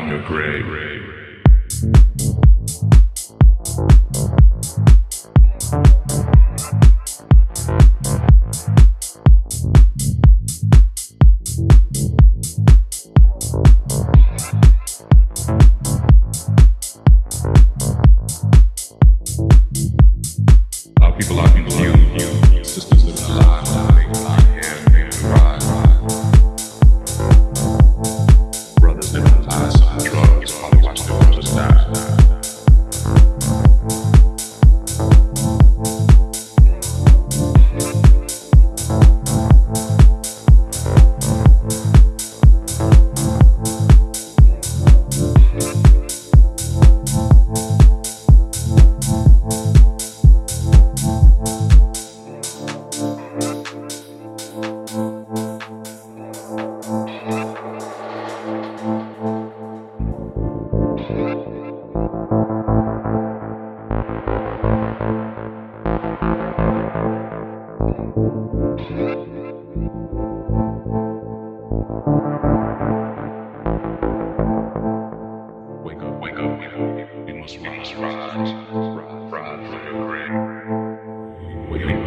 in 0.00 0.08
your 0.08 0.22
grave. 0.22 1.29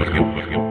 Brasil. 0.00 0.69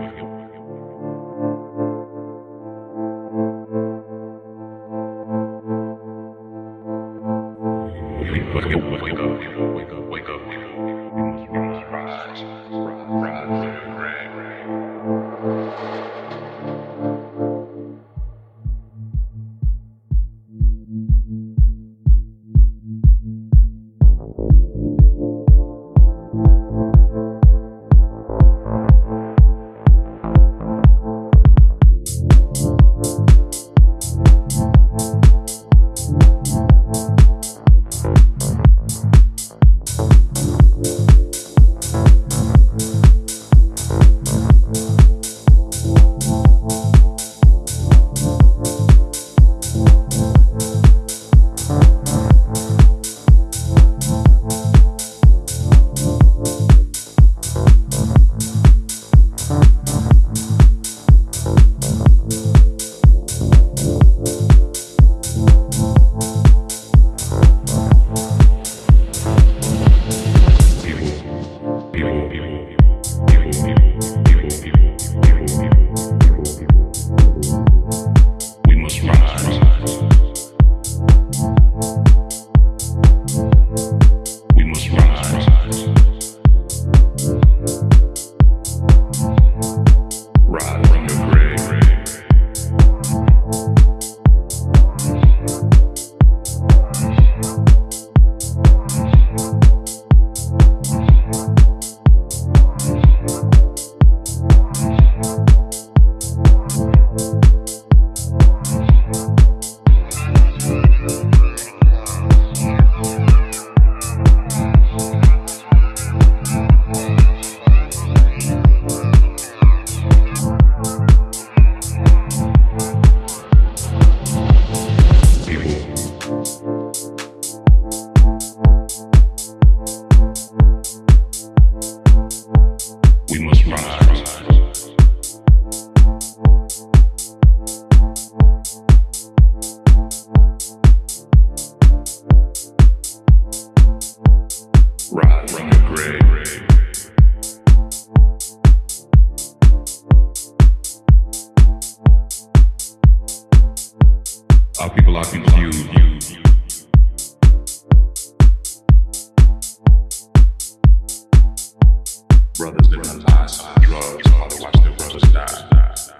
Brothers 162.57 162.87
that 162.87 162.97
run 163.05 163.19
lies 163.23 163.59
on 163.59 163.81
drugs, 163.81 164.31
or 164.31 164.47
to 164.47 164.61
watch 164.61 164.77
their 164.81 164.95
brothers 164.95 165.23
die. 165.33 166.18